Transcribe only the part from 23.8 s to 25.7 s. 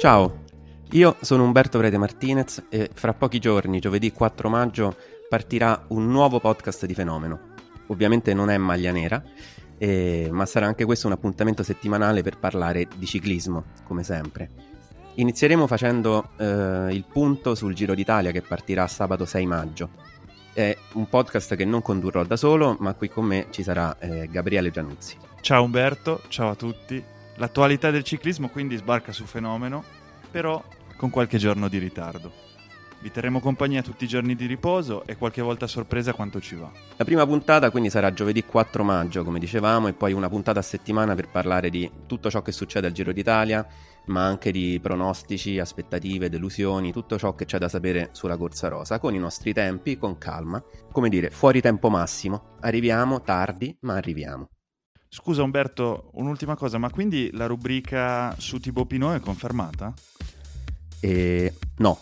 eh, Gabriele Gianuzzi. Ciao